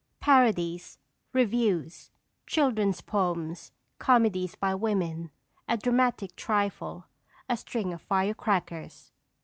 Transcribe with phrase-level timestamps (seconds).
[0.19, 0.97] PARODIES
[1.31, 2.09] REVIEWS
[2.47, 5.29] CHILDREN'S POEMS COMEDIES BY WOMEN
[5.69, 7.05] A DRAMATIC TRIFLE
[7.47, 9.11] A STRING OF FIRECRACKERS.